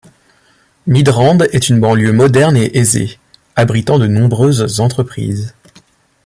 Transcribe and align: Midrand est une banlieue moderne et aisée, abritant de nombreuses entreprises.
Midrand 0.87 1.37
est 1.53 1.69
une 1.69 1.79
banlieue 1.79 2.11
moderne 2.11 2.57
et 2.57 2.75
aisée, 2.75 3.19
abritant 3.55 3.99
de 3.99 4.07
nombreuses 4.07 4.79
entreprises. 4.79 5.53